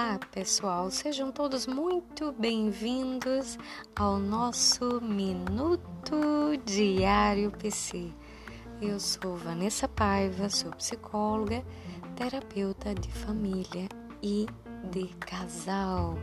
[0.00, 3.58] Olá, pessoal, sejam todos muito bem-vindos
[3.96, 8.12] ao nosso Minuto Diário PC.
[8.80, 11.64] Eu sou Vanessa Paiva, sou psicóloga,
[12.14, 13.88] terapeuta de família
[14.22, 14.46] e
[14.88, 16.16] de casal.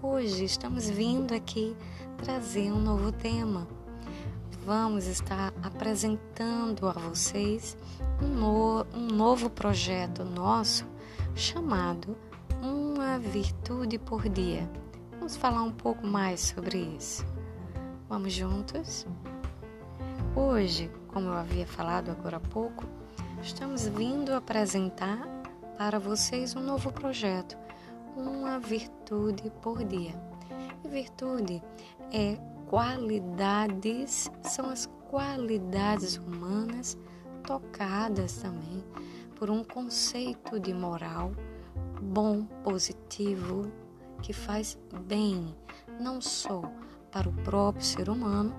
[0.00, 1.76] Hoje estamos vindo aqui
[2.24, 3.68] trazer um novo tema.
[4.64, 7.76] Vamos estar apresentando a vocês
[8.22, 10.86] um, no, um novo projeto nosso
[11.34, 12.16] chamado
[13.10, 14.70] uma virtude por dia.
[15.18, 17.26] Vamos falar um pouco mais sobre isso.
[18.08, 19.04] Vamos juntos?
[20.36, 22.84] Hoje, como eu havia falado agora há pouco,
[23.42, 25.26] estamos vindo apresentar
[25.76, 27.58] para vocês um novo projeto,
[28.16, 30.14] uma virtude por dia.
[30.84, 31.60] E virtude
[32.12, 36.96] é qualidades, são as qualidades humanas
[37.44, 38.84] tocadas também
[39.34, 41.32] por um conceito de moral
[42.00, 43.70] bom, positivo,
[44.22, 45.54] que faz bem,
[46.00, 46.62] não só
[47.10, 48.54] para o próprio ser humano,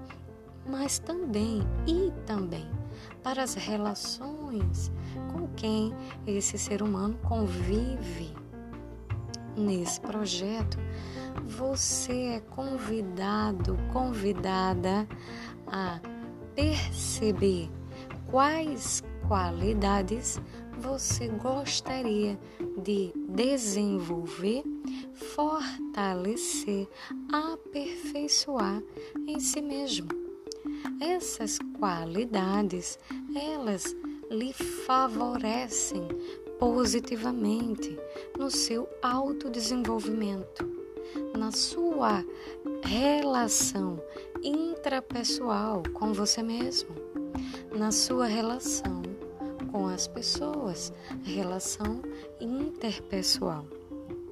[0.69, 2.69] mas também e também
[3.23, 4.91] para as relações
[5.31, 5.93] com quem
[6.25, 8.33] esse ser humano convive.
[9.55, 10.77] Nesse projeto,
[11.45, 15.07] você é convidado, convidada
[15.67, 15.99] a
[16.55, 17.69] perceber
[18.29, 20.41] quais qualidades
[20.79, 22.39] você gostaria
[22.81, 24.63] de desenvolver,
[25.13, 26.87] fortalecer,
[27.31, 28.81] aperfeiçoar
[29.27, 30.09] em si mesmo.
[30.99, 32.99] Essas qualidades,
[33.35, 33.95] elas
[34.29, 36.07] lhe favorecem
[36.59, 37.97] positivamente
[38.37, 40.69] no seu autodesenvolvimento,
[41.37, 42.23] na sua
[42.83, 44.01] relação
[44.43, 46.95] intrapessoal com você mesmo,
[47.75, 49.00] na sua relação
[49.71, 52.01] com as pessoas, relação
[52.39, 53.65] interpessoal.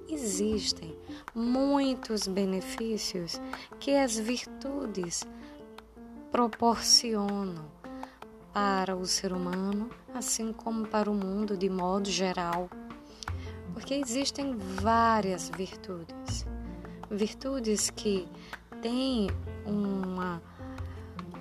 [0.10, 0.98] Existem
[1.34, 3.40] muitos benefícios
[3.80, 5.24] que as virtudes
[6.32, 7.66] proporcionam
[8.54, 12.70] para o ser humano, assim como para o mundo de modo geral.
[13.74, 16.46] Porque existem várias virtudes.
[17.10, 18.28] Virtudes que
[18.82, 19.28] têm
[19.66, 20.42] uma,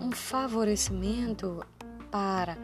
[0.00, 1.64] um favorecimento
[2.10, 2.56] para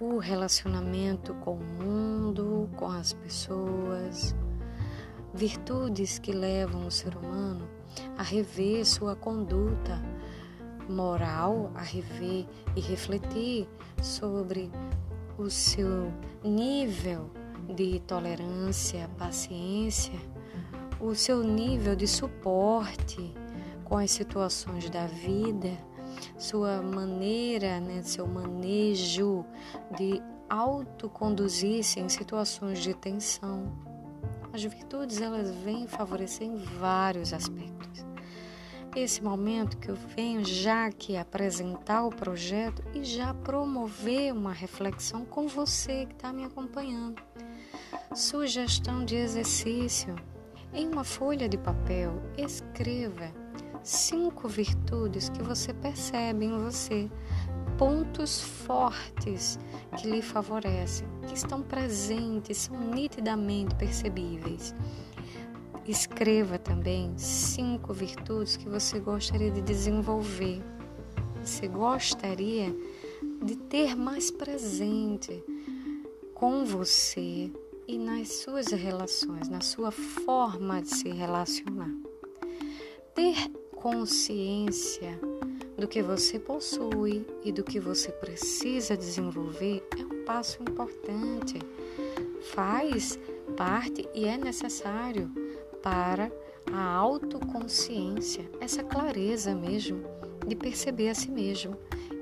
[0.00, 4.34] o relacionamento com o mundo, com as pessoas,
[5.34, 7.68] virtudes que levam o ser humano
[8.16, 10.00] a rever sua conduta
[10.88, 13.68] moral, a rever e refletir
[14.02, 14.70] sobre
[15.36, 17.30] o seu nível
[17.74, 20.18] de tolerância, paciência,
[21.00, 23.34] o seu nível de suporte
[23.84, 25.87] com as situações da vida
[26.36, 29.44] sua maneira, né, seu manejo
[29.96, 33.72] de autoconduzir-se em situações de tensão.
[34.52, 38.06] As virtudes elas vêm favorecer em vários aspectos.
[38.96, 45.24] Esse momento que eu venho já aqui apresentar o projeto e já promover uma reflexão
[45.24, 47.22] com você que está me acompanhando.
[48.14, 50.16] Sugestão de exercício.
[50.72, 53.30] Em uma folha de papel, escreva
[53.82, 57.10] cinco virtudes que você percebe em você,
[57.76, 59.58] pontos fortes
[59.96, 64.74] que lhe favorecem, que estão presentes, são nitidamente percebíveis.
[65.86, 70.60] Escreva também cinco virtudes que você gostaria de desenvolver.
[71.42, 72.76] Você gostaria
[73.42, 75.42] de ter mais presente
[76.34, 77.50] com você
[77.86, 81.90] e nas suas relações, na sua forma de se relacionar.
[83.14, 83.50] Ter
[83.80, 85.18] consciência
[85.76, 91.60] do que você possui e do que você precisa desenvolver é um passo importante.
[92.52, 93.18] Faz
[93.56, 95.30] parte e é necessário
[95.80, 96.30] para
[96.72, 100.02] a autoconsciência, essa clareza mesmo
[100.46, 101.76] de perceber a si mesmo.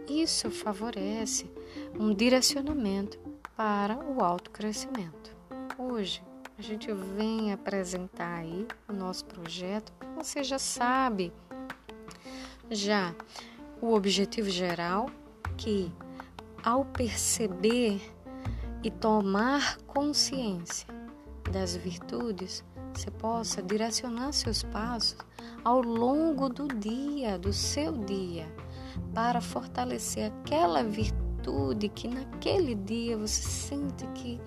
[0.09, 1.51] Isso favorece
[1.99, 3.19] um direcionamento
[3.57, 5.35] para o autocrescimento.
[5.79, 6.23] Hoje
[6.59, 9.93] a gente vem apresentar aí o nosso projeto.
[10.17, 11.33] Você já sabe
[12.71, 13.15] já.
[13.81, 15.11] O objetivo geral,
[15.57, 15.93] que
[16.63, 18.01] ao perceber
[18.83, 20.87] e tomar consciência
[21.53, 22.65] das virtudes,
[22.95, 25.19] você possa direcionar seus passos
[25.63, 28.47] ao longo do dia, do seu dia,
[29.15, 34.41] para fortalecer aquela virtude que naquele dia você sente que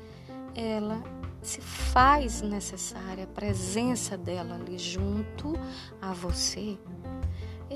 [0.56, 1.02] ela
[1.42, 5.54] se faz necessária, a presença dela ali junto
[6.02, 6.78] a você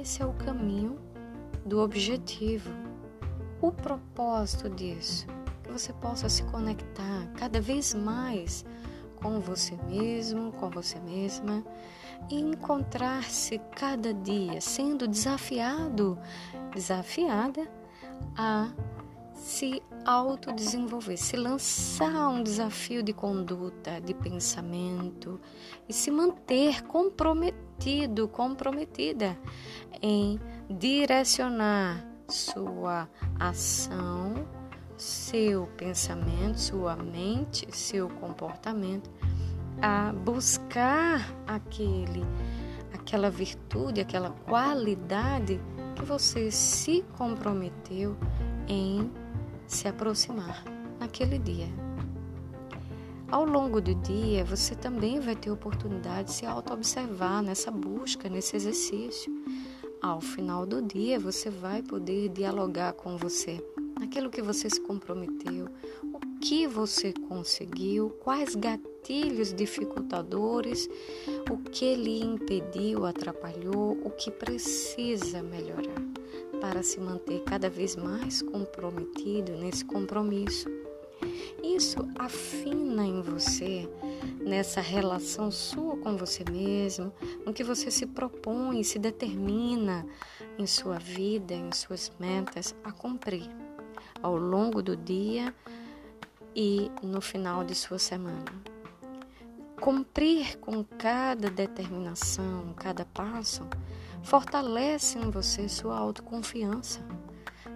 [0.04, 1.00] esse é o caminho
[1.66, 2.70] do objetivo,
[3.62, 5.26] o propósito disso,
[5.64, 8.66] que você possa se conectar cada vez mais
[9.16, 11.64] com você mesmo, com você mesma
[12.30, 16.20] e encontrar-se cada dia sendo desafiado,
[16.74, 17.66] desafiada
[18.36, 18.74] a
[19.44, 25.38] se autodesenvolver, se lançar um desafio de conduta, de pensamento
[25.88, 29.38] e se manter comprometido, comprometida
[30.02, 34.34] em direcionar sua ação,
[34.96, 39.12] seu pensamento, sua mente, seu comportamento
[39.82, 42.24] a buscar aquele
[42.94, 45.60] aquela virtude, aquela qualidade
[45.98, 48.16] que você se comprometeu
[48.70, 49.12] em
[49.74, 50.64] se aproximar
[51.00, 51.68] naquele dia.
[53.30, 58.56] Ao longo do dia, você também vai ter oportunidade de se auto-observar nessa busca, nesse
[58.56, 59.34] exercício.
[60.00, 63.60] Ao final do dia, você vai poder dialogar com você,
[64.00, 65.68] naquilo que você se comprometeu,
[66.04, 70.88] o que você conseguiu, quais gatilhos dificultadores,
[71.50, 76.13] o que lhe impediu, atrapalhou, o que precisa melhorar
[76.64, 80.70] para se manter cada vez mais comprometido nesse compromisso.
[81.62, 83.90] Isso afina em você,
[84.40, 87.12] nessa relação sua com você mesmo,
[87.46, 90.06] no que você se propõe, se determina
[90.58, 93.50] em sua vida, em suas metas a cumprir
[94.22, 95.54] ao longo do dia
[96.56, 98.46] e no final de sua semana.
[99.82, 103.68] Cumprir com cada determinação, cada passo,
[104.24, 107.06] fortalece em você sua autoconfiança,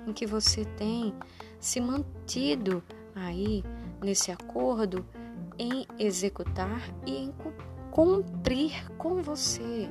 [0.07, 1.13] em que você tem
[1.59, 2.81] se mantido
[3.13, 3.63] aí
[4.01, 5.05] nesse acordo
[5.59, 7.33] em executar e em
[7.91, 9.89] cumprir com você,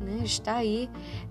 [0.00, 0.20] né?
[0.24, 0.88] está aí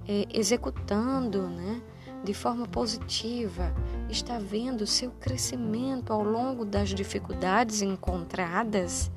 [0.08, 1.82] é, executando, né?
[2.24, 3.74] de forma positiva,
[4.10, 9.12] está vendo seu crescimento ao longo das dificuldades encontradas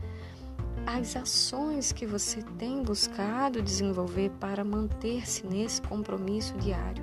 [0.86, 7.02] as ações que você tem buscado desenvolver para manter-se nesse compromisso diário.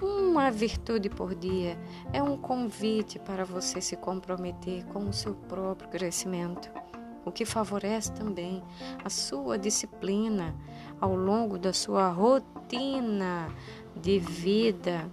[0.00, 1.78] Uma virtude por dia
[2.12, 6.70] é um convite para você se comprometer com o seu próprio crescimento,
[7.24, 8.62] o que favorece também
[9.04, 10.54] a sua disciplina
[11.00, 13.54] ao longo da sua rotina
[13.94, 15.10] de vida,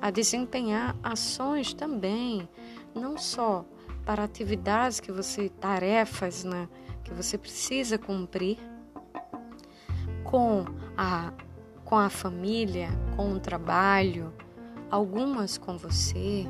[0.00, 2.48] a desempenhar ações também,
[2.94, 3.66] não só
[4.06, 6.66] para atividades que você, tarefas, né,
[7.04, 8.58] que você precisa cumprir
[10.24, 10.64] com
[10.96, 11.32] a,
[11.84, 14.32] com a família, com o trabalho,
[14.90, 16.46] algumas com você,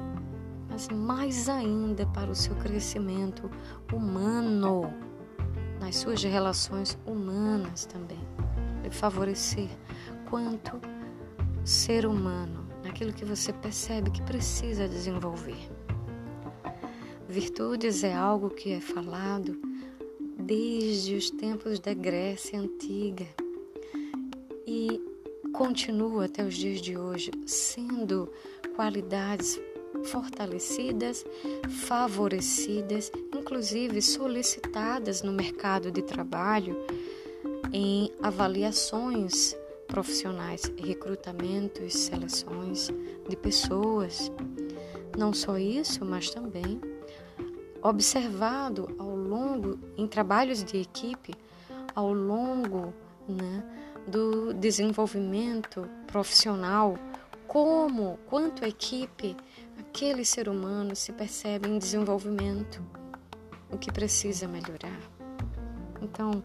[0.69, 3.51] mas mais ainda para o seu crescimento
[3.93, 4.93] humano,
[5.81, 8.21] nas suas relações humanas também,
[8.85, 9.69] e favorecer
[10.29, 10.81] quanto
[11.65, 15.71] ser humano, naquilo que você percebe que precisa desenvolver.
[17.29, 19.70] Virtudes é algo que é falado
[20.51, 23.25] desde os tempos da Grécia antiga
[24.67, 25.01] e
[25.53, 28.29] continua até os dias de hoje sendo
[28.75, 29.61] qualidades
[30.07, 31.25] fortalecidas,
[31.87, 36.77] favorecidas, inclusive solicitadas no mercado de trabalho
[37.73, 39.57] em avaliações
[39.87, 42.91] profissionais, recrutamentos, seleções
[43.29, 44.33] de pessoas.
[45.17, 46.81] Não só isso, mas também
[47.83, 51.35] observado ao longo, em trabalhos de equipe,
[51.95, 52.93] ao longo
[53.29, 53.65] né,
[54.07, 56.97] do desenvolvimento profissional,
[57.47, 59.37] como, quanto equipe,
[59.79, 62.81] aquele ser humano se percebe em desenvolvimento,
[63.71, 65.01] o que precisa melhorar.
[66.01, 66.43] Então,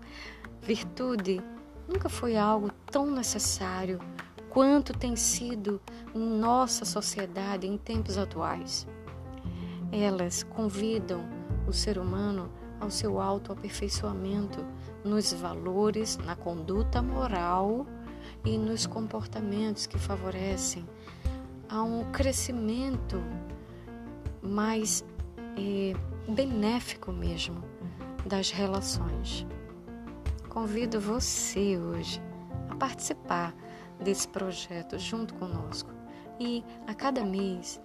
[0.62, 1.42] virtude
[1.88, 4.00] nunca foi algo tão necessário
[4.50, 5.82] quanto tem sido
[6.13, 8.88] em nossa sociedade em tempos atuais.
[9.98, 11.24] Elas convidam
[11.66, 14.60] o ser humano ao seu autoaperfeiçoamento
[15.06, 17.88] nos valores, na conduta moral
[18.44, 20.86] e nos comportamentos que favorecem
[21.70, 23.24] a um crescimento
[24.42, 25.06] mais
[25.58, 25.94] é,
[26.30, 27.64] benéfico mesmo
[28.25, 29.48] das relações.
[30.50, 32.22] Convido você hoje
[32.70, 33.56] a participar
[34.04, 35.90] desse projeto junto conosco
[36.38, 37.80] e a cada mês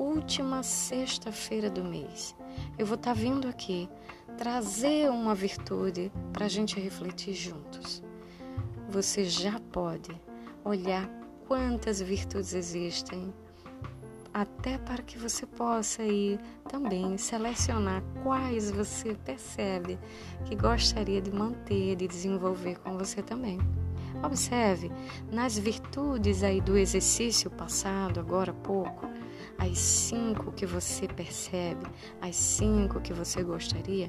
[0.00, 2.34] última sexta-feira do mês.
[2.78, 3.86] Eu vou estar tá vindo aqui
[4.38, 8.02] trazer uma virtude para a gente refletir juntos.
[8.88, 10.10] Você já pode
[10.64, 11.06] olhar
[11.46, 13.32] quantas virtudes existem,
[14.32, 19.98] até para que você possa ir também selecionar quais você percebe
[20.46, 23.58] que gostaria de manter, de desenvolver com você também.
[24.22, 24.90] Observe
[25.30, 29.08] nas virtudes aí do exercício passado, agora há pouco,
[29.60, 31.86] as cinco que você percebe,
[32.20, 34.08] as cinco que você gostaria,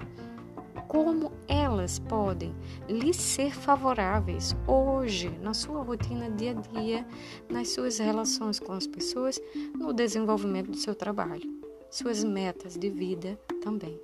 [0.88, 2.56] como elas podem
[2.88, 7.08] lhe ser favoráveis hoje, na sua rotina dia a dia,
[7.50, 9.40] nas suas relações com as pessoas,
[9.78, 11.50] no desenvolvimento do seu trabalho,
[11.90, 14.00] suas metas de vida também.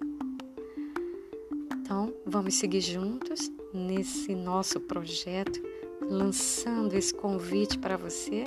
[1.72, 5.62] Então, vamos seguir juntos nesse nosso projeto,
[6.02, 8.44] lançando esse convite para você,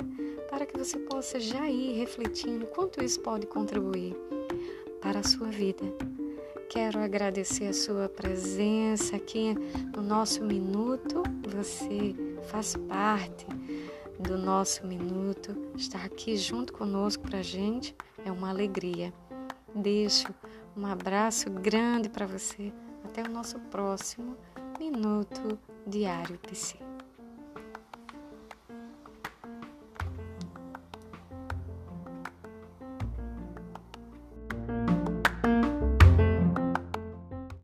[0.61, 4.15] para que você possa já ir refletindo quanto isso pode contribuir
[5.01, 5.83] para a sua vida
[6.69, 9.53] Quero agradecer a sua presença aqui
[9.93, 11.21] no nosso minuto.
[11.49, 13.45] Você faz parte
[14.17, 15.53] do nosso minuto.
[15.75, 19.13] Estar aqui junto conosco para a gente é uma alegria.
[19.75, 20.33] Deixo
[20.77, 22.71] um abraço grande para você.
[23.03, 24.37] Até o nosso próximo
[24.79, 26.90] Minuto Diário PC.